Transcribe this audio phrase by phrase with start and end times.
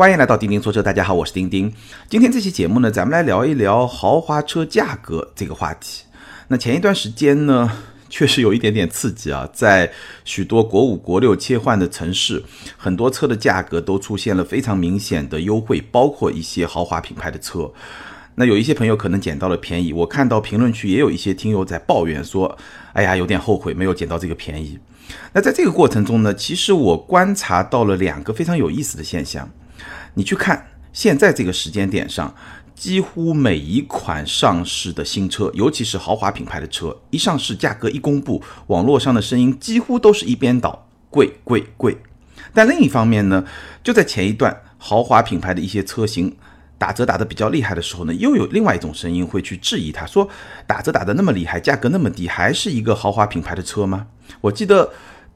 [0.00, 1.70] 欢迎来到钉钉说车，大家好，我是钉钉。
[2.08, 6.04] 今天这期节目呢，咱们来聊一聊豪华车价格这个话题。
[6.48, 7.70] 那前一段时间呢，
[8.08, 9.92] 确实有一点点刺激啊，在
[10.24, 12.42] 许多国五、国六切换的城市，
[12.78, 17.70] 很多车的价格都出现了非常明显的优惠，包括一些豪华品牌的车。
[18.36, 22.56] 那有一些朋友可能捡到了便宜，我看到评论区也有一些听友在抱怨说
[22.94, 24.78] ：“哎呀，有点后悔没有捡到这个便宜。”
[25.34, 29.46] 那在这个过程中呢，其实我观察到了两个非常有意思的现象。
[30.14, 32.34] 你去看现在这个时间点上，
[32.74, 41.96] 几乎每一款上市的新车，尤其是豪华品牌的车，一上市价格一公布，网络上的声音几乎都是一边倒，贵贵贵。
[42.52, 43.44] 但另一方面呢，
[43.82, 46.36] 就在前一段豪华品牌的一些车型。
[46.80, 50.26] 打折打得比较厉害的时候呢，又有另外一种声音会去质疑他，说
[50.66, 54.06] 打折打得那么厉害，价格那么低，还是一个豪华品牌的车吗？
[54.40, 54.90] 我记得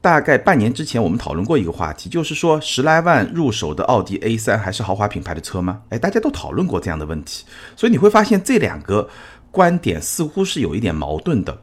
[0.05, 5.81] 大概半年之前我们讨论过一个话题，就是说十来万入手的奥迪 A 三还是豪华品牌的车吗？
[5.89, 7.43] 哎，大家都讨论过这样的问题，
[7.75, 9.09] 所以你会发现这两个
[9.49, 11.59] 观点似乎是有一点矛盾的。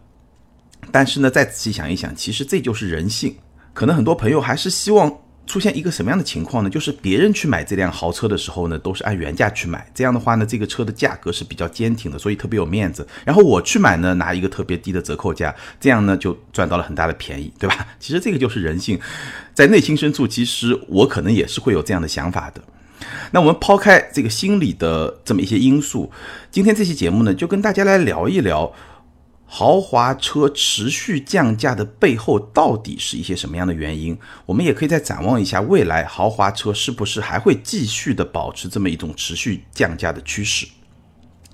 [0.91, 3.37] 但是呢，再仔细想一想，其实这就是人性，
[3.73, 5.22] 可能很多朋友还是希望。
[5.47, 6.71] 出现一个什么样的情况呢？
[6.71, 13.07] 就是别人去买这辆豪车的时候呢，都是按原价去买，这样的话呢，这个车的价格是比较坚挺的，所以特别有面子。
[13.25, 17.87] 然后我去买呢，拿一个特别低的折扣价，这样呢就赚到了很大的便宜，对吧？
[18.01, 18.99] 其实这个就是人性，
[19.53, 22.63] 在内心深处，其实我可能也是会有这样的想法的。
[23.33, 26.11] 那我们抛开这个心理的这么一些因素，
[26.51, 28.73] 今天这期节目呢，就跟大家来聊一聊。
[29.55, 34.19] 豪华车持续降价的背后到底是一些什么样的原因？
[34.47, 40.67] 我们也可以再展望一下未来，豪华车是不是还会继续的保持这么一种持续降价的趋势？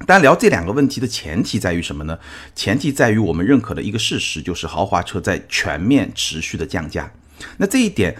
[0.07, 2.17] 但聊这两个问题的前提在于什么呢？
[2.55, 7.12] 前提在于我们认可的一个事实，就是豪华车在全面持续的降价。
[7.57, 8.17] 那这一点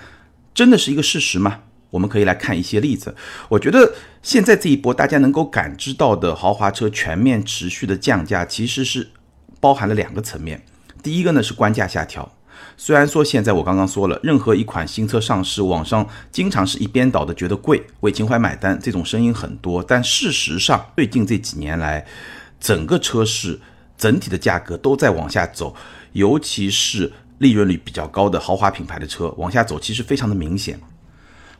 [0.53, 1.61] 真的是一个事实吗？
[1.91, 3.15] 我们可以来看一些例子。
[3.51, 9.11] 我觉得现在这一波大家能够感知到的豪华车全面持续的降价，其实是。
[9.61, 10.65] 包含了两个层面，
[11.03, 12.31] 第一个呢是官价下调。
[12.77, 19.83] 虽然说现在我刚刚说了，任何一款新车上市，网上经常是一边倒的觉得贵，为情怀买单，这种声音很多。
[19.83, 22.05] 但事实上，最近这几年来，
[22.61, 23.61] 整个车市
[23.97, 25.75] 整体的价格都在往下走，
[26.13, 30.79] 尤其是利润率比较高的豪华品牌的车往下走，其实非常的明显。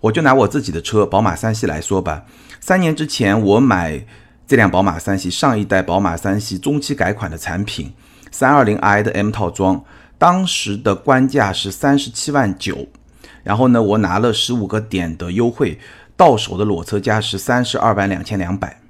[0.01, 2.25] 我就拿我自己的车宝马三系来说吧，
[2.61, 4.07] 三年之前我买。
[4.49, 7.93] 这辆宝马三系上一代宝马三系中期改款的产品，
[8.31, 9.85] 三二零 i 的 M 套装，
[10.17, 12.89] 当时的官价是三十七万九，
[13.43, 15.79] 然后呢，我拿了十五个点的优惠，
[16.17, 18.81] 到手的裸车价是三十二万两千两百。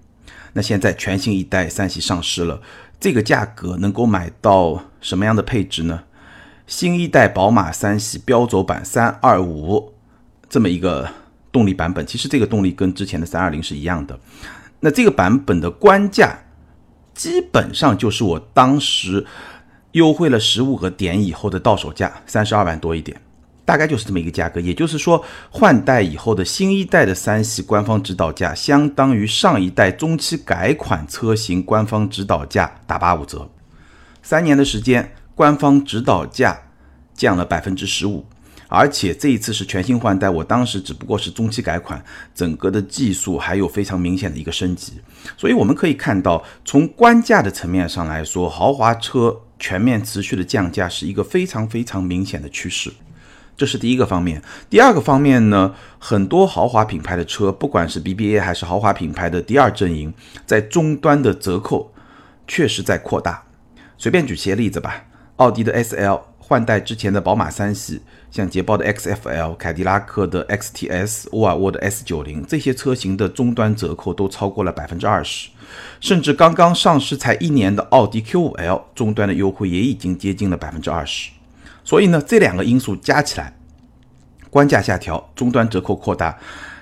[0.52, 2.62] 那现在全新一代三系上市了，
[3.00, 6.04] 这个价格能够买到什么样的配置呢？
[6.68, 9.92] 新一代宝马三系标轴版三二五
[10.48, 11.08] 这么一个
[11.50, 14.16] 动力版本，其实这个动力跟之前的三二零是一样的。
[14.80, 16.38] 那这个版本的官价
[17.14, 19.26] 基本上就是我当时
[19.92, 23.20] 优惠了十五个点以后的到手价，三十二万多一点，
[23.64, 24.60] 大概就是这么一个价格。
[24.60, 33.50] 也就是说，换代以后的新一代的三系官方指导价，相当于上一代中期改款车型官方指导价打八五折。
[34.22, 36.56] 三年的时间，官方指导价
[37.14, 38.24] 降了百分之十五。
[38.68, 44.92] 而且这一次是全新换代，我当时只不过是中期改款，整个的技术还有非常明显的一个升级，
[45.38, 52.92] 所以我们可以看到，从官价的层面上来说，豪华车全面持续的降价是一个非常非常明显的趋势，
[53.56, 54.42] 这是第一个方面。
[54.68, 60.12] 第二个方面呢，很多豪华品牌的车，不管是 BBA 还是豪华品牌的第二阵营，
[60.44, 61.90] 在终端的折扣
[62.46, 63.42] 确实在扩大。
[63.96, 66.20] 随便举些例子吧，奥迪的 SL。
[66.48, 68.00] 换代之前的宝马三系，
[68.30, 75.50] 像捷豹的 XFL、凯迪拉克的 XTS、沃尔沃的 S90 这些车型的终端折扣都超过了百分之二十，
[76.00, 81.30] 甚至刚刚上市才一年的奥迪 Q5L 终端的优惠也已经接近了百分之二十。
[81.84, 83.54] 所以呢，这两个因素加起来，
[84.48, 86.38] 官价下调、终端折扣扩大，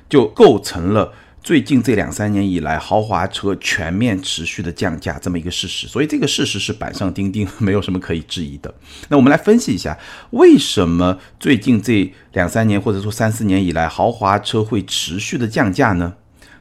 [0.09, 1.12] 就构成了。
[1.46, 8.75] 最近这两三年以来，豪华车全面持续的降价这么一个事实，所以这个事实是板上钉钉，没有什么可以质疑的。
[9.10, 9.96] 那我们来分析一下，
[10.31, 16.14] 为什么最近这两三年或者说三四年以来，豪华车会持续的降价呢？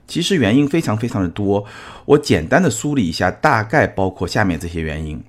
[0.07, 1.65] 其实原因非常非常的多，
[2.05, 5.19] 我简单的梳理一下，大概包括下面这些原因。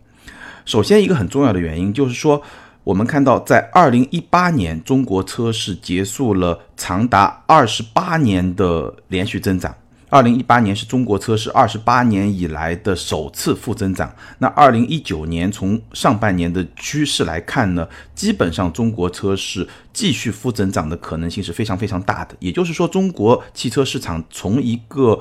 [0.66, 2.42] 首先，一个很重要的原因就是说。
[2.86, 9.74] 我们看到，在二零一八年，中国车市结束了长达二十八年的连续增长。
[10.08, 14.14] 二零一八年是中国车市二十八年以来的首次负增长。
[14.38, 22.36] 那二零一九年从上半年的趋势来看呢，基本上中国车市继续负增长的可能性是非常非常大的。
[22.38, 25.18] 也就是说，中国汽车市场从一个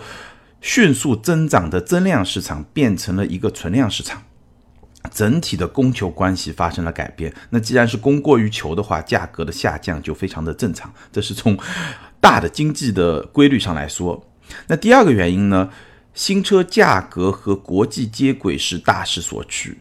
[0.62, 4.22] 迅速增长的增量市场变成了一个存量市场，
[5.08, 7.34] 整体的供求关系发生了改变。
[7.50, 10.94] 那既然是供过于求的话，价格的下降就非常的正常。
[11.12, 11.58] 这是从
[12.20, 14.26] 大的经济的规律上来说。
[14.68, 15.70] 那第二个原因呢？
[16.14, 19.78] 新车价格和国际接轨是大势所趋。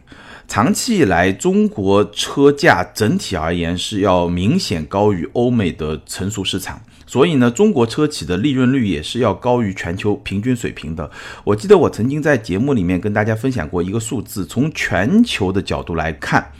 [0.49, 11.09] 长期以来，中国车价整体而言是要明显高于欧美的成熟市场，所以呢，中国车企的利润率也是要高于全球平均水平的。
[11.43, 16.51] 我记得我曾经在节目里面跟大家分享过一个数字，从全球的角度来看，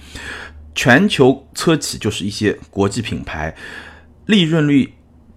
[0.73, 3.55] 全球车企就是一些国际品牌，
[4.25, 4.93] 利润率。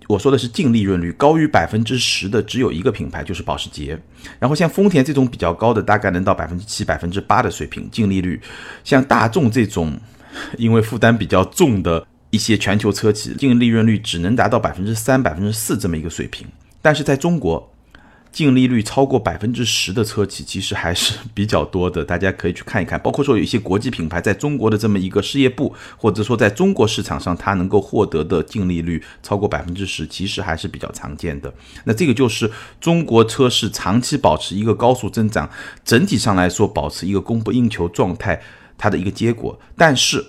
[0.08, 4.00] 我说的是净利润率高于百分之十的只有一个品牌，就是保时捷。
[4.38, 8.40] 然后像丰田这种比较高的，大概能到百分之七、百分之八的水平净利率。
[8.84, 10.00] 像大众这种，
[10.56, 16.46] 因为负担比较重的一些全球车企，净利润率只能达到百分之三、百分之四这么一个水平。
[16.82, 17.72] 但是在中国，
[18.30, 23.00] 净利率超过百分之十的车企其实还是比较多的，大家可以去看一看。
[23.00, 31.52] 包括说有一些国际品牌在中国的这么一个事业部，或者说在中国市场上，它能够获得的净利率超过百分之十，其实还是比较常见的。
[31.84, 35.48] 那这个就是中国车市长期保持一个高速增长，
[35.82, 38.40] 整体上来说保持一个供不应求状态，
[38.76, 39.58] 它的一个结果。
[39.74, 40.24] 但是，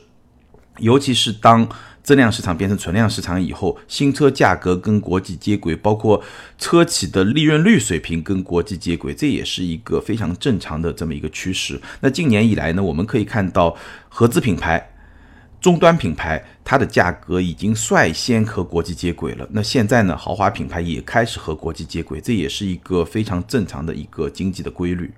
[0.77, 1.67] 尤其是当
[2.03, 6.23] 增量市场变成存量市场以后，新车价格跟国际接轨，包括
[6.57, 11.79] 车企的利润率水平跟国际接轨，这也是一个非常正常的这么一个趋势。
[12.01, 13.75] 那近年以来呢，我们可以看到
[14.07, 14.89] 合资品牌、
[15.61, 19.47] 终端品牌它的价格已经率先和国际接轨了。
[19.51, 25.11] 那现在呢，豪华品牌也开始和国际接轨，这也是一个非常正常的一个经济的规律。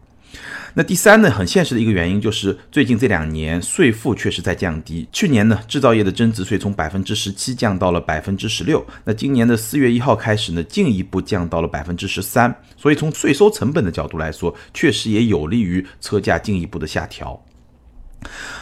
[0.74, 5.06] 那第三呢，很现实的一个原因就是最近这两年税负确实在降低。
[5.12, 12.56] 去年呢，制造业的增值税从百分之十七降到了百分之十六，那今年的四月一号开始呢，进一步降到了百分之十三。
[12.78, 17.44] 所以从税收成本的角度来说，确实也有利于车价进一步的下调。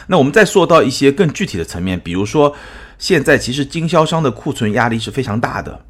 [0.08, 2.56] 那我们再说到一些更具体的层面，比如说
[2.98, 5.84] 现在其实经销商的库存压力是非常大的。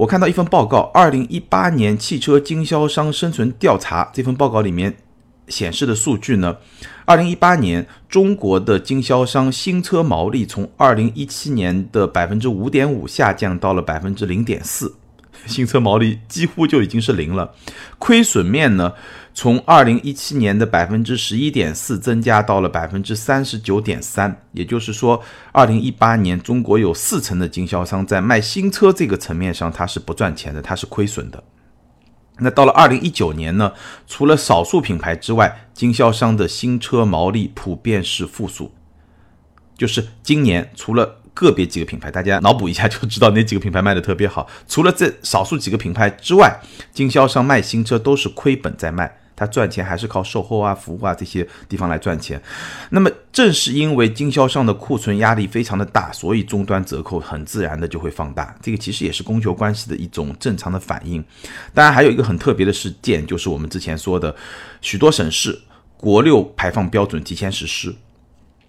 [0.00, 4.96] 我看到一份报告，二零一八年汽车经销商生存调查这份报告里面
[5.48, 6.56] 显示的数据呢，
[7.04, 14.94] 二零一八年中国的经销商新车毛利从二零一七年的百分之五点五下降到了百分之零点四，
[15.46, 17.54] 新车毛利几乎就已经是零了，
[17.98, 18.92] 亏损面呢？
[19.32, 25.22] 从二零一七年的百分之十一点四增加到了百分之三十九点三，也就是说，
[25.52, 31.42] 二零一八年中国有四成的经销商在卖新车这个层面上，它是不赚钱的，它是亏损的。
[32.38, 33.72] 那到了二零一九年呢，
[34.08, 38.74] 除了少数品牌之外，经销商的新车毛利普遍是负数，
[39.76, 41.19] 就是今年除了。
[41.34, 44.48] 个别几个品牌，大家脑补一下就知道哪几个品牌卖的特别好。
[44.68, 46.60] 除了这少数几个品牌之外，
[46.92, 52.40] 经销商卖新车都是亏本在卖，他赚钱还是靠售后啊、服务啊这些地方来赚钱。
[52.90, 58.54] 那么正是因为经销商的库存压力非常的大，所以终端折扣很自然的就会放大。
[58.60, 61.24] 这个其实也是供求关系的一种正常的反应。
[61.72, 64.34] 当然还有一个很特别的事件，就是我们之前说的
[64.82, 65.58] 许多省市
[65.96, 67.94] 国六排放标准提前实施。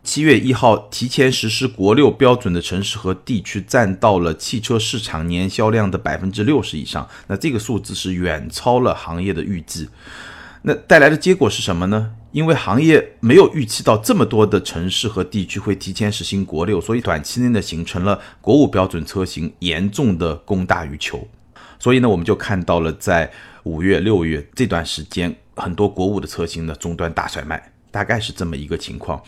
[0.04, 9.88] 七月一号提前实施国六标准的城市和地区占到了汽车市场年销量的百分之六十以上，那这个数字是远超了行业的预计。
[10.64, 12.14] 那带来的结果是什么呢？
[12.32, 21.28] 因为行业没有预期到这么多的城市和地区会提前实行国六，所以短期内呢形成了国五标准车型严重的供大于求。
[21.78, 23.32] 所以呢，我们就看到了在
[23.64, 29.22] 五月、六月这段时间，很多国五的车型呢终端大甩卖，大概是这么一个情况。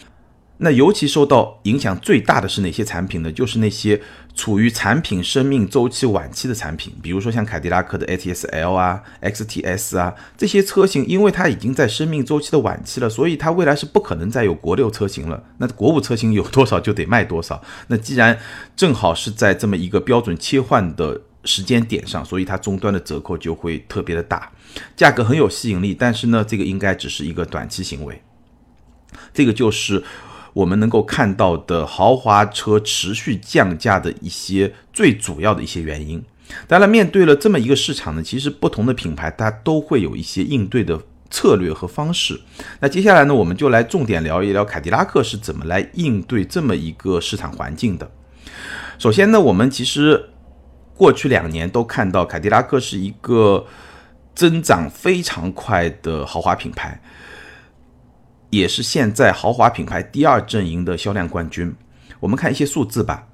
[0.63, 3.29] 那尤其受到影响最大的是哪些产品呢？
[3.29, 4.01] 就是那些
[4.33, 15.43] 处于产品生命周期晚期的产品，比如说像凯迪拉克的 ATS L 啊、XTS 啊这些车型，因为它已经在生命周期的晚期了，所以它未来是不可能再有国六车型了。
[15.57, 17.61] 那国五车型有多少就得卖多少。
[17.87, 18.39] 那既然
[18.77, 24.49] 正好是在这么一个标准切换的时间点上，所以它终端的折扣就会特别的大，
[24.95, 25.93] 价格很有吸引力。
[25.93, 28.21] 但是呢，这个应该只是一个短期行为，
[29.33, 30.01] 这个就是。
[30.53, 36.23] 我们能够看到的豪华车持续降价的一些最主要的一些原因。
[36.67, 42.39] 当然，面对了这么一个市场呢，其实不同的品牌它都会有一些应对的策略和方式。
[42.79, 48.11] 那接下来呢，我们就来重点聊一聊凯迪拉克是怎么来应对这么一个市场环境的。
[48.99, 50.29] 首先呢，我们其实
[50.95, 53.65] 过去两年都看到凯迪拉克是一个
[54.35, 57.01] 增长非常快的豪华品牌，
[58.53, 61.75] 也是现在豪华品牌第二阵营的销量冠军。
[62.19, 63.27] 我们看一些数字吧。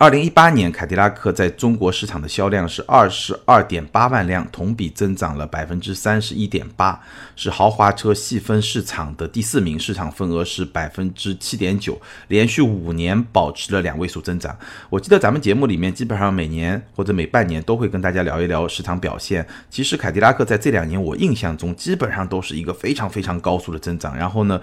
[0.00, 7.00] 二零一八年，凯迪拉克在中国市场的销量是二十二点八万辆，同比增长了百分之三十一点八，
[7.34, 14.56] 是豪华车细分市场的第四名，市场份额是百分之七点九，连续五年保持了两位数增长。
[14.88, 19.44] 我记得咱们节目里面基本上每年或者每半年都会跟大家聊一聊市场表现。
[19.68, 24.60] 其实凯迪拉克在这两年，我印象中基本上都是一个非常非常高速的增长，然后呢，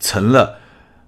[0.00, 0.58] 成了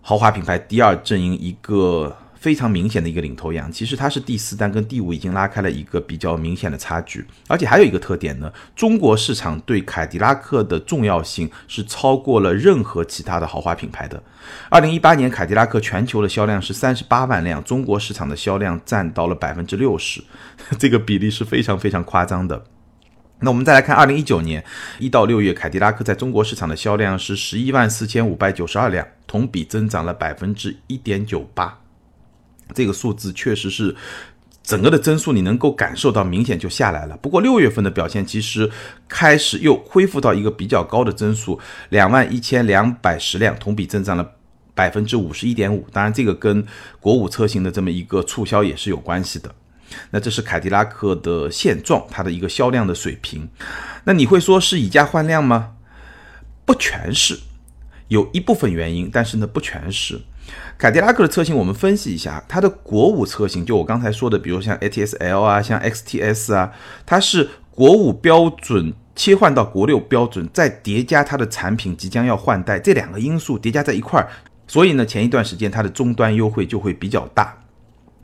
[0.01, 2.17] 豪华品牌第二阵营一个。
[2.43, 7.25] 非常明显的一个领头羊，其实它是第四，但跟第五已经拉开了一个比较明显的差距。
[7.47, 14.21] 而且还有一个特点呢，中国市场对凯迪拉克的重要性是超过了任何其他的豪华品牌的。
[14.69, 20.21] 二零一八年，凯迪拉克全球的销量是三十八万辆，中国市场的销量占到了百分之六十，
[20.77, 22.65] 这个比例是非常非常夸张的。
[23.39, 24.65] 那我们再来看二零一九年
[24.99, 31.82] 一到六月，凯迪拉克在中国市场的销量是十一万四千五百九十二辆，同比增长了百分之一点九八。
[32.75, 33.95] 这个数字确实是
[34.63, 37.17] 整个的增速，你能够感受到明显就下来了。
[37.17, 38.71] 不过六月份的表现其实
[39.09, 44.33] 开始又恢复到一个比较高的增速，两万一千两百十辆，同比增长了
[44.75, 45.87] 百分之五十一点五。
[45.93, 46.65] 当然，这个跟
[47.01, 49.53] 国五车型的这么一个促销也是有关系的。
[50.11, 53.49] 那这是凯迪拉克的现状，它的一个销量的水平。
[54.05, 55.73] 那你会说是以价换量吗？
[56.65, 57.39] 不全是，
[58.09, 60.21] 有一部分原因，但是呢不全是。
[60.79, 66.73] 凯迪拉克的车型，我们分析一下，它的国五车型，就我刚才说的，比如像 ATS L 啊，像 XTS 啊，
[67.07, 74.29] 它是国五标准切换到国六标准，再叠加它的产品即将要换代，这两个因素叠加在一块儿，
[74.67, 77.57] 所以呢，前一段时间它的终端优惠就会比较大。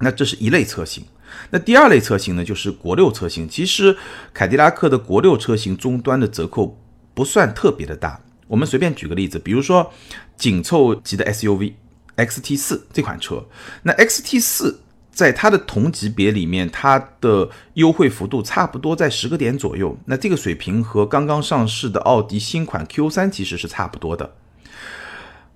[0.01, 1.05] 那这是一类车型。
[1.51, 3.49] 那第二类车型呢，就是国六车型。
[3.49, 3.97] 其实
[4.33, 6.79] 凯迪拉克的国六车型终端的折扣
[7.15, 8.21] 不算特别的大。
[8.47, 9.93] 我们随便举个例子，比如说
[10.37, 11.75] 紧凑级的 SUV。
[12.19, 13.47] XT 四这款车，
[13.85, 19.97] 那 XT 四在它的同级别里面，它的优惠幅度差不多在十个点左右。
[20.05, 24.35] 那这个水平和刚刚上市的奥迪新款 Q 三其实是差不多的。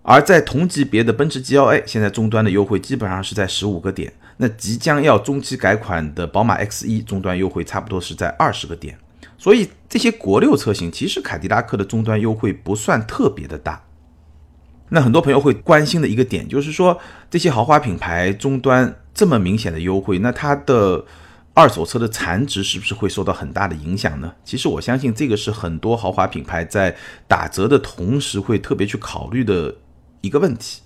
[0.03, 4.13] 而在同级别的奔驰 GLA，现在终端的优惠基本上是在十五个点。
[4.39, 8.99] 那即将要中期改款的宝马 X 一终端优惠差不多是在二十个点。
[9.39, 13.81] 所以这些国六车型，其实凯迪拉克的终端优惠不算特别的大。
[14.95, 16.99] 那很多朋友会关心的一个点，就是说
[17.31, 21.03] 这些豪华品牌终端这么明显的优惠，那它的
[21.55, 24.31] 二手车的残值是不是会受到很大的影响呢？
[24.45, 26.95] 其实我相信这个是很多豪华品牌在
[27.27, 29.75] 打折的同时会特别去考虑的
[30.21, 30.83] 一个问题，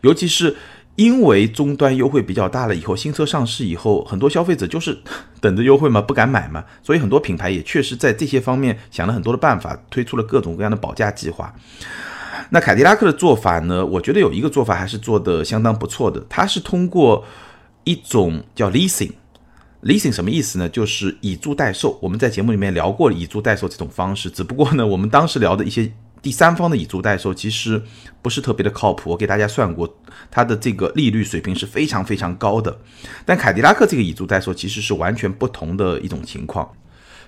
[0.00, 0.56] 尤其是
[0.96, 4.98] 因为终端优惠比较大了以后，新车上市以后，很多消费者就是
[5.40, 11.54] 等着优惠嘛，不敢买嘛，所以很多品牌也确实在这些方面想了很多的办法，推出了各种各样的保价计划。
[12.48, 13.84] 那凯迪拉克的做法呢？
[13.84, 16.24] 我觉得有一个做法还是做的相当不错的。
[16.28, 17.24] 它是通过
[17.84, 20.68] 一种叫 leasing，leasing 什么意思呢？
[20.68, 21.98] 就是以租代售。
[22.02, 25.92] 我们在节目里面聊过以租代售这种方式，只不过呢，我们当时聊的一些
[26.22, 27.82] 第三方的以租代售其实
[28.22, 29.10] 不是特别的靠谱。
[29.10, 29.96] 我给大家算过，
[30.30, 32.78] 它的这个利率水平是非常非常高的。
[33.24, 36.70] 但凯迪拉克这个以租代售其实是完全不同的一种情况。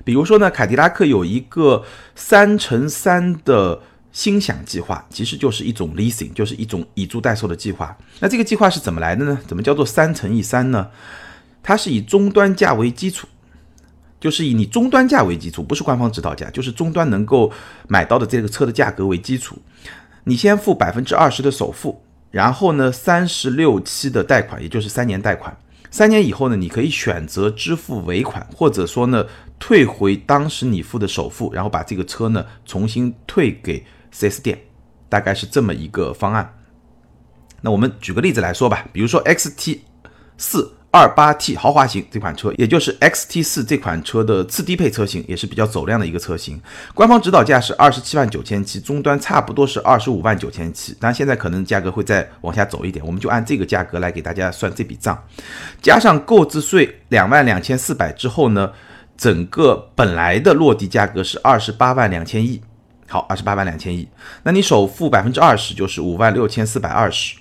[0.04, 3.80] 比如说呢，凯迪拉克有一个三乘三的。
[4.12, 7.96] 心享计划其实就是一种 leasing，就是一种以租代售的计划。
[8.20, 9.40] 那这个计划是怎么来的呢？
[9.46, 10.90] 怎么叫做三乘以三呢？
[11.62, 13.26] 它是以终端价为基础，
[14.20, 17.50] 就是以你终端价为基础，不是官方指导价，就是终端能够
[17.88, 19.56] 买到的这个车的价格为基础。
[20.24, 25.56] 你先付百分之二十的首付，然后呢，三十六期的贷款，也就是三年贷款。
[25.90, 29.24] 三年以后呢，你可以选择支付尾款，或者说呢，
[29.58, 33.82] 退回当时你付的首付，然后把这个车呢重新退给。
[34.14, 34.58] 4S 店
[35.08, 36.54] 大概是这么一个方案。
[37.60, 39.78] 那我们举个例子来说吧，比如说 XT
[40.36, 46.60] 四二八 T 豪华型这款车，也就是 XT 四这款车的次低配车型，也是比较走量的一个车型。
[46.92, 50.92] 官方指导价是二十七万九千七，终端差不多是二十五万九千七。
[51.00, 55.16] 当然现在可能价格会再往下走一点，我们就按这个价格来给大家算这笔账。
[55.80, 58.72] 加上购置税两万两千四百之后呢，
[59.16, 62.60] 整个本来的落地价格是二十八万两千一。
[63.12, 64.08] 好，二十八万两千亿，
[64.42, 67.36] 那你首付百分之二十就是五万六千四百二十，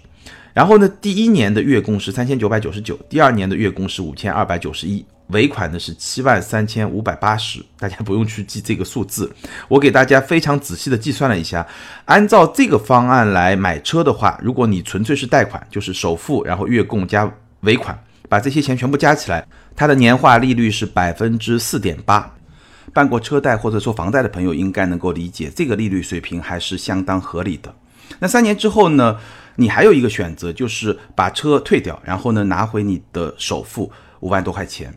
[0.53, 9.33] 然后呢，第一年的月供是三千九百九十九，第二年的月供是五千二百九十一，尾款呢是七万三千五百八十，大家不用去记这个数字，
[9.69, 11.65] 我给大家非常仔细的计算了一下，
[12.03, 17.97] 按照这个方案来买车的话，如果你纯粹是贷款，就是首付，然后月供加尾款，
[18.27, 22.29] 把这些钱全部加起来，它的年化利率是百分之四点八。
[22.93, 27.73] 办过车贷或者说房贷的朋友应该能够理解，这个利率水平还是相当合理的。
[28.19, 29.17] 那三年之后呢，
[29.55, 34.93] 你还有一个选择，就是把车退掉，然后呢拿回你的首付五万多块钱。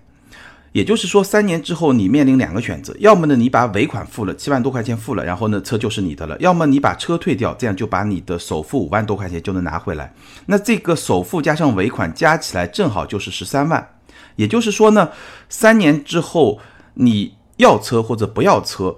[0.72, 10.12] 也就是说，三年之后你面临两个选择：要么呢你把尾款付了七万多块钱付了，然后呢车就是你的了；要么你把车退掉，这样就把你的首付五万多块钱就能拿回来。
[10.46, 13.88] 那这个首付加上尾款加起来正好就是十三万。
[14.34, 15.10] 也就是说呢，
[15.48, 16.58] 三年之后
[16.94, 18.96] 你要车或者不要车，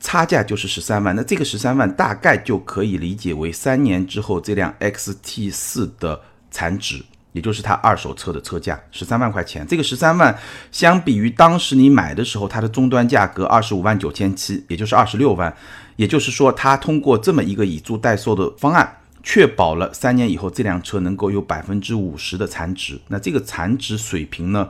[0.00, 1.14] 差价就是十三万。
[1.14, 7.04] 那这个十三万大概就可以理解为三年之后这辆 XT 四的残值。
[7.32, 10.36] 也就是它二手车的车价十三万块钱，这个十三万
[10.72, 15.54] 相比于当时你买的时候它的终端价格二十五万九千七，也就是二十六万，
[15.96, 22.98] 也就是说它通过这么一个以租代售的方案，确保了三年以后这辆车能够有百分之五十的残值。
[23.08, 24.68] 那这个残值水平呢，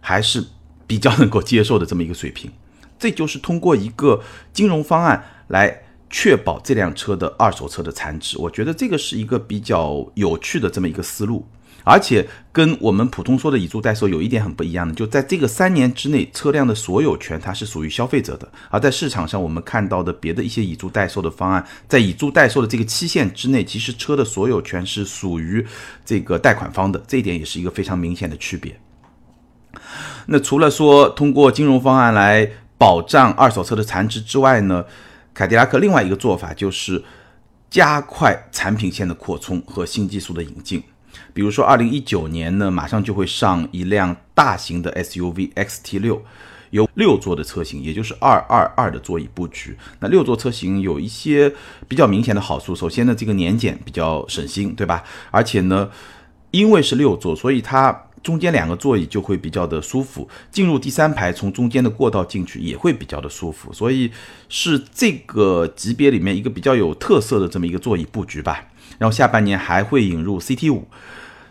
[0.00, 0.42] 还是
[0.86, 2.50] 比较能够接受的这么一个水平。
[2.98, 8.36] 这就是通过一个金融方案来确保这辆车的二手车的残值。
[8.38, 11.46] 我觉得这个是一个比较有趣的这么一个思路。
[11.84, 18.46] 而且跟我们普通说的以租代售有一点很不一样的，就在这个三年之内，车辆的所有权它是属于消费者的。
[18.68, 25.64] 而在市场上我们看到的别的一些以租代售的方案，在以租代售的这个期限之内，其实车的所有权是属于
[26.04, 28.78] 这个贷款方的，这一点也是一个非常明显的区别。
[30.26, 34.84] 那除了说通过金融方案来保障二手车的残值之外呢，
[35.34, 37.04] 凯迪拉克另外一个做法就是
[37.68, 40.82] 加快产品线的扩充和新技术的引进。
[41.34, 46.22] 比如说，二零一九年呢，马上就会上一辆大型的 SUV XT 六，
[46.70, 49.76] 有六座的车型，也就是二二二的座椅布局。
[50.00, 51.52] 那六座车型有一些
[51.88, 55.02] 比较明显的好处，首先呢，这个年检比较省心，对吧？
[55.30, 55.90] 而且呢，
[56.52, 64.12] 因为是六座，所以它中间两个座椅就会比较的舒服，进入第三排从中间的过道进去也会比较的舒服，所以
[64.50, 68.66] 是这个级别里面一个比较有特色的这么一个座椅布局吧。
[68.98, 70.86] 然后下半年还会引入 CT 五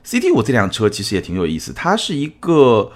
[0.05, 2.91] ，CT 五这辆车其实也挺有意思，它是一个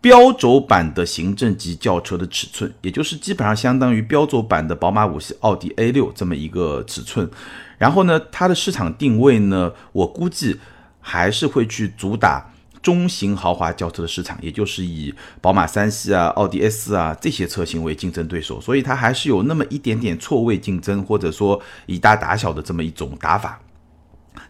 [0.00, 7.30] 标轴版的行政级轿车的尺寸，也就是基本上相当于标轴版的宝马五系、奥迪 A 六这么一个尺寸。
[7.78, 10.58] 然后呢，它的市场定位呢，我估计
[11.00, 12.50] 还是会去主打
[12.84, 23.58] 中型豪华轿车的市场，也就是以宝马三系啊、奥迪 A 四啊这些车型为竞争对手，所以它还是有那么一点点错位竞争，或者说以大打小的这么一种打法。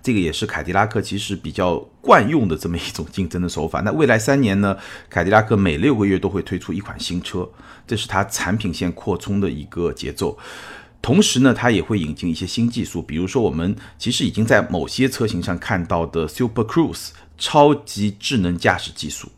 [0.02, 3.80] 这个也是凯迪拉克其实比较惯用的这么一种竞争的手法。
[3.82, 4.76] 那未来三年呢，
[5.08, 7.48] 凯迪拉克每六个月都会推出一款新车，
[7.86, 10.36] 这是它产品线扩充的一个节奏。
[11.00, 19.30] 同时呢，它也会引进一些新技术，比如说我们其实已经在某些车型上看到的 Super Cruise 超级智能驾驶技术。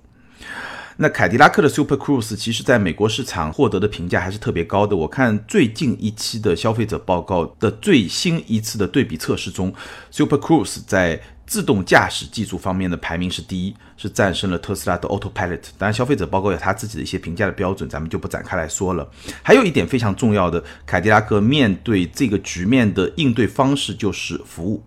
[0.99, 4.97] 那凯迪拉克的 Super Cruise 其实在美国市场获得的评价还是特别高的。
[4.97, 9.75] 我看最近一期的消费者报告的最新一次的对比测试中
[10.11, 15.61] ，Super Cruise 在自动驾驶技术方面的排名是第一，是战胜了特斯拉的 Autopilot。
[15.77, 19.07] 当然，消费者报告有他自己的一些评价的标准，咱们就不展开来说了。
[19.43, 24.83] 还有一点非常重要的，凯迪拉克面对这个局面的应对方式就是服务。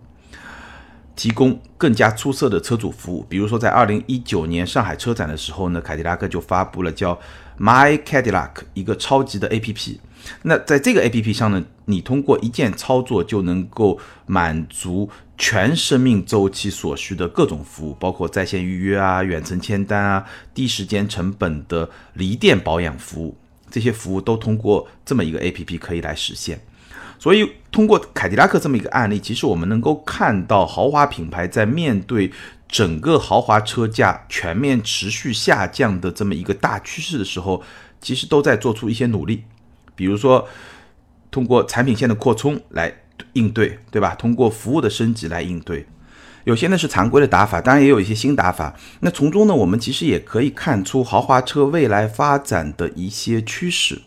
[1.20, 7.20] 提供更加出色的车主服务，比如说在二零一九年上海车展的时候呢，凯迪拉克就发布了叫
[7.58, 9.98] My Cadillac 一个超级的 APP。
[10.44, 23.36] 那在这个 APP 上呢，你通过一键操作就能够满足全生命周期所需的各种服务，包括在线预约啊、远程签单啊、低时间成本的离店保养服务，
[23.70, 26.58] 这些服务都通过这么一个 APP 可以来实现。
[27.20, 32.32] 所以，通过凯迪拉克这么一个案例，其实我们能够看到豪华品牌在面对
[32.66, 37.62] 整个豪华车价全面持续下降的这么一个大趋势的时候，
[38.00, 39.44] 其实都在做出一些努力。
[39.94, 40.48] 比如说，
[41.30, 42.90] 通过产品线的扩充来
[43.34, 44.14] 应对，对吧？
[44.14, 45.86] 通过服务的升级来应对。
[46.44, 48.74] 有些呢是常规的打法，当然也有一些新打法。
[49.00, 54.00] 那从中呢，我们其实也可以看出豪华车未来发展的一些趋势。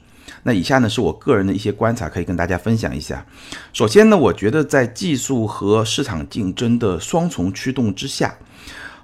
[0.44, 3.26] 那以下呢是我个人的一些观察，可以跟大家分享一下。
[3.72, 8.38] 首先呢，我觉得在技术和市场竞争的双重驱动之下，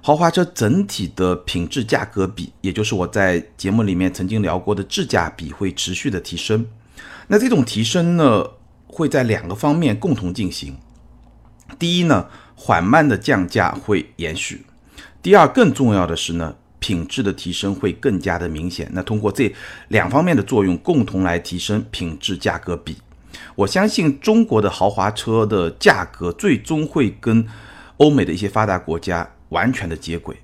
[0.02, 6.66] 豪华车整体的品质价格比，也就是我在节目里面曾经聊过的质价比，会持续的提升。
[7.28, 8.44] 那这种提升呢，
[8.86, 10.76] 会在两个方面共同进行。
[11.78, 14.58] 第一呢，缓慢的降价会延续；
[15.22, 16.56] 第二，更重要的是呢。
[16.80, 18.90] 品质的提升会更加的明显。
[18.92, 19.54] 那通过这
[19.88, 22.96] 两方面的作用，共同来提升品质价格比。
[23.54, 27.46] 我相信中国的豪华车的价格最终会跟
[27.98, 30.36] 欧美的一些发达国家完全的接轨。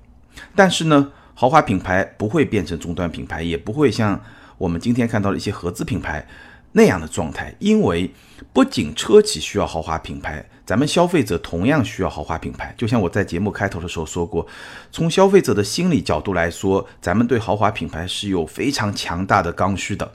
[0.55, 4.19] 但是呢，豪华品牌不会变成终端品牌，也不会像
[4.57, 6.25] 我们今天看到的一些合资品牌
[6.71, 7.55] 那样的状态。
[7.59, 8.13] 因为
[8.53, 12.73] 不仅车企需要豪华品牌，咱们消费者同样需要豪华品牌。
[12.77, 14.45] 就像我在节目开头的时候说过，
[14.91, 20.11] 从消费者的心理角度来说，咱们对豪华品牌是有非常强大的刚需的。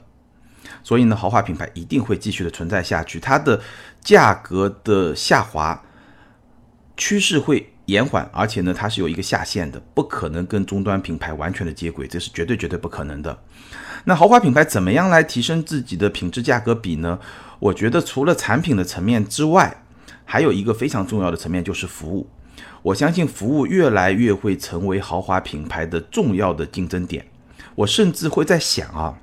[0.83, 3.61] 所以呢，豪华品牌一定会继续的存在下去，它的
[4.01, 5.83] 价格的下滑
[6.95, 7.72] 趋势会。
[7.85, 13.37] 延缓，而且呢，它是有一个下限的，不可能跟终端品牌完全的接轨，这是绝对绝对不可能的。
[14.05, 17.19] 那豪华品牌怎么样来提升自己的品质价格比呢？
[17.59, 19.83] 我觉得除了产品的层面之外，
[20.25, 22.29] 还有一个非常重要的层面就是服务。
[22.81, 27.25] 我相信服务越来越会成为豪华品牌的重要的竞争点。
[27.75, 29.17] 我甚至会在想啊，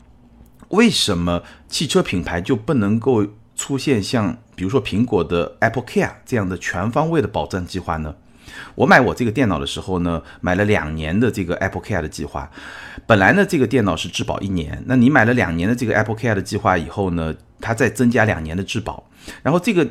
[0.68, 8.14] 为什么汽车品牌就不能够出现像比如说苹果的 Apple Care 这样的全方位的保障计划呢？
[8.74, 12.50] 我买我这个电脑的时候呢，买了两年的这个 Apple Care 的计划。
[13.06, 19.08] 本来呢，这个电脑是质保一年，那你买了两年的这个 Apple Care 的计划以后呢，它再增加两年的质保。
[19.42, 19.86] 然后这个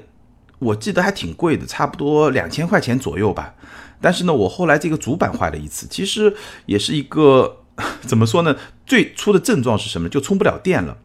[0.59, 3.55] 我记得还挺贵的，差不多两千块钱左右吧。
[4.01, 6.33] 但是呢，我后来这个主板坏了一次，其实
[6.65, 7.57] 也是一个
[8.01, 8.55] 怎么说呢？
[8.85, 10.09] 最初的症状是什么？
[10.09, 10.97] 就充不了电了。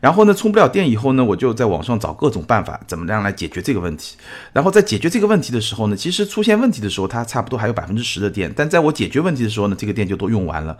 [0.00, 4.16] 然后呢，充不了电以后呢，我就在网上找各种办法，怎么样来解决这个问题。
[4.52, 8.52] 然后在解决这个问题的时候呢，其实出现问题的时候，它差不多还有百分之十的电。
[8.56, 10.76] 但在我解决问题的时候呢，这个电就都用完了。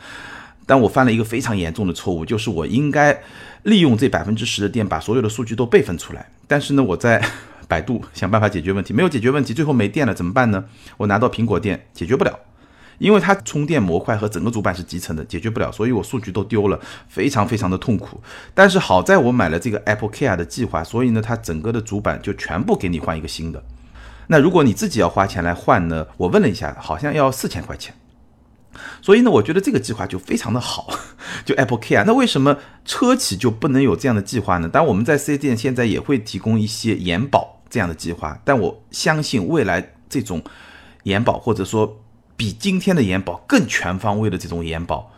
[0.67, 3.21] 但我犯了一个非常严重的错误，就是我应该
[3.65, 6.27] 利用这百分之十的电，把所有的数据都备份出来。
[6.47, 7.23] 但是呢，我在
[7.69, 10.65] 百度想办法解决问题，没有解决问题，最后没电了怎么办呢？
[10.97, 12.39] 我拿到苹果店解决不了。
[13.01, 18.21] 因为它充电模块和整个主板是集成的，解决不了，所以我数据都丢了，非常非常的痛苦。
[18.55, 23.65] 但是好在我买了这个 Apple Care 的计划，所以呢，它整个的主板就全部给你换一个新的。
[24.27, 27.95] 那如果你自己要花钱来换呢，我问了一下，好像要四千块钱。
[29.01, 30.89] 所以呢，我觉得这个计划就非常的好，
[31.47, 32.05] 就 Apple Care。
[32.07, 34.69] 那为什么车企就不能有这样的计划呢？
[34.69, 40.45] 当然，我们在四 S 店现在也会提供一些延保这样的计划，但我相信未来这种
[41.05, 42.00] 延保或者说。
[42.41, 45.13] 比今天的延保更全方位的这种延保，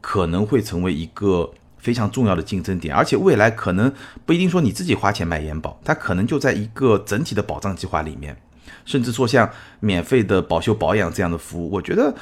[0.00, 3.92] 可能会成为一个非常重要的竞争点，而且未来可能
[4.26, 8.36] 不一定说你自己花钱买延保，它可能就在一个整体的保障计划里面，
[8.84, 12.12] 甚至说像免费的保修保养这样的服务，我觉得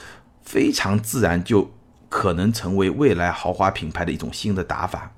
[0.43, 1.71] 非常自然就
[2.11, 5.15] 可能成为未来豪华品牌的一种新的打法。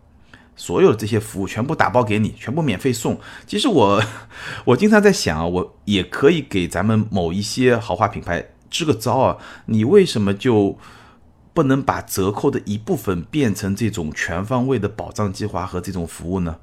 [0.55, 3.19] 所有的这些服务全部打包给你，全部免费送。
[3.49, 4.01] 其实我
[4.67, 8.51] 我经常在想啊，我也可以给咱们某一些豪华品牌。
[8.75, 9.39] 支个招啊！
[9.67, 10.77] 你为什么就
[11.55, 16.57] 不能把折扣的一部分变成这种全方位的保障计划和这种服务呢？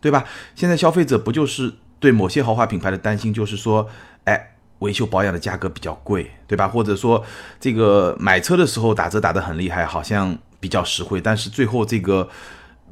[0.00, 0.24] 对吧？
[0.56, 3.88] 现在消费者不就是对某些豪华品牌的担心，就是说，
[4.24, 6.66] 哎，维修保养的价格比较贵，对吧？
[6.66, 7.24] 或者说，
[7.60, 12.28] 这个买车的时候打折打得很厉害，好像比较实惠，但是最后这个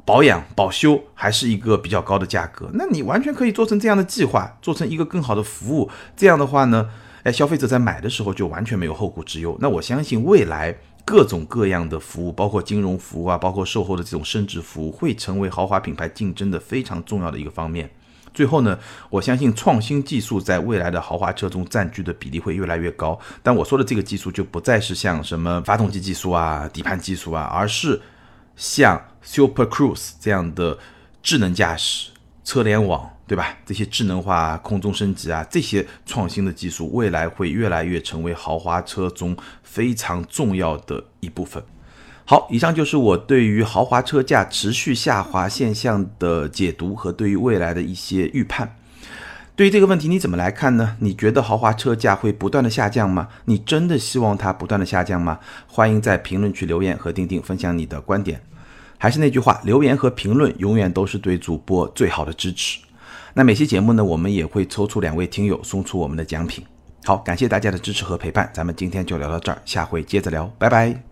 [0.05, 2.69] 保养保修还是一个比较高的价格。
[2.75, 5.91] 那你完全可以做成这样的计划，做成一个更好的服务。
[6.15, 6.89] 这样的话呢？
[7.23, 9.57] 哎，消费者在买的时候就完全没有后顾之忧。
[9.59, 17.89] 那我相信未来各种各样的服务，包括金融服务啊，包括售后的这种升值服务，会成为豪华品牌竞争的非常重要的一个方面。
[18.33, 18.79] 最后呢，
[19.09, 23.19] 我相信创新技术在未来的豪华车中占据的比例会越来越高。
[23.43, 28.01] 但我说的这个技术就不再是像什么发动机技术啊、底盘技术啊，而是
[28.55, 30.79] 像 Super Cruise 这样的
[31.21, 32.11] 智能驾驶、
[32.51, 33.09] 车联网。
[33.31, 33.57] 对吧？
[33.65, 39.33] 这些智能化、空中升级啊，这些创新的技术，未来会越来越成为豪华车中
[39.63, 41.63] 非常重要的一部分。
[42.25, 48.75] 好，以上就是我对于豪华车价持续下滑现象的解读和对于未来的一些预判。
[49.55, 50.97] 对于这个问题，你怎么来看呢？
[50.99, 53.29] 你觉得豪华车价会不断的下降吗？
[53.45, 55.39] 你真的希望它不断的下降吗？
[55.67, 58.41] 欢迎在评论区留言和钉钉分享你的观点。
[59.01, 62.79] 还是那句话，留言和评论永远都是对主播最好的支持。
[63.33, 66.63] 那每期节目呢，我们也会抽出两位听友送出我们的奖品。
[67.03, 71.10] 好，感谢大家的支持和陪伴，咱们今天就聊到这儿，下回接着聊，拜拜。